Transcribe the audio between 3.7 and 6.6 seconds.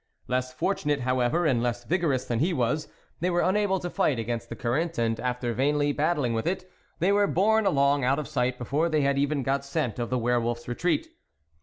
to fight against the current, and after vainly battling with